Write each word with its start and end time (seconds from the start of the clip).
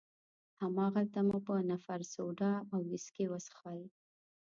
هماغلته 0.61 1.19
مو 1.27 1.37
په 1.47 1.55
نفر 1.71 1.99
سوډا 2.13 2.53
او 2.73 2.79
ویسکي 2.89 3.25
وڅښل. 3.29 3.79